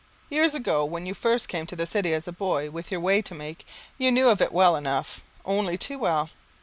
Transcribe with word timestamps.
Years 0.31 0.55
ago, 0.55 0.83
when 0.83 1.05
you 1.05 1.13
first 1.13 1.47
came 1.47 1.67
to 1.67 1.75
the 1.75 1.85
city 1.85 2.11
as 2.11 2.27
a 2.27 2.31
boy 2.31 2.71
with 2.71 2.89
your 2.89 2.99
way 2.99 3.21
to 3.21 3.35
make, 3.35 3.67
you 3.99 4.11
knew 4.11 4.29
of 4.29 4.41
it 4.41 4.51
well 4.51 4.75
enough, 4.75 5.23
only 5.45 5.77
too 5.77 5.99
well. 5.99 6.31